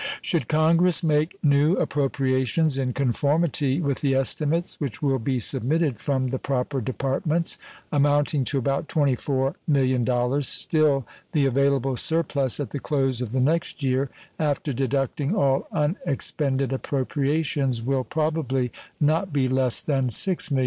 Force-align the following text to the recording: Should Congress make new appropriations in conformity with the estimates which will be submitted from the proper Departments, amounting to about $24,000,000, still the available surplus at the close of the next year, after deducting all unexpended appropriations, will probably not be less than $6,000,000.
Should 0.23 0.47
Congress 0.47 1.03
make 1.03 1.37
new 1.43 1.75
appropriations 1.75 2.75
in 2.75 2.91
conformity 2.91 3.79
with 3.79 4.01
the 4.01 4.15
estimates 4.15 4.79
which 4.79 5.03
will 5.03 5.19
be 5.19 5.39
submitted 5.39 5.99
from 5.99 6.29
the 6.29 6.39
proper 6.39 6.81
Departments, 6.81 7.59
amounting 7.91 8.43
to 8.45 8.57
about 8.57 8.87
$24,000,000, 8.87 10.43
still 10.47 11.05
the 11.33 11.45
available 11.45 11.95
surplus 11.95 12.59
at 12.59 12.71
the 12.71 12.79
close 12.79 13.21
of 13.21 13.31
the 13.31 13.39
next 13.39 13.83
year, 13.83 14.09
after 14.39 14.73
deducting 14.73 15.35
all 15.35 15.67
unexpended 15.71 16.73
appropriations, 16.73 17.83
will 17.83 18.03
probably 18.03 18.71
not 18.99 19.31
be 19.31 19.47
less 19.47 19.83
than 19.83 20.09
$6,000,000. 20.09 20.59